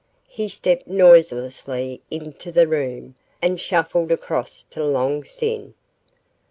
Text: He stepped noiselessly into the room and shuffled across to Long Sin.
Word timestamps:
He 0.27 0.47
stepped 0.49 0.87
noiselessly 0.87 2.01
into 2.09 2.51
the 2.51 2.67
room 2.67 3.13
and 3.39 3.61
shuffled 3.61 4.11
across 4.11 4.63
to 4.71 4.83
Long 4.83 5.23
Sin. 5.23 5.75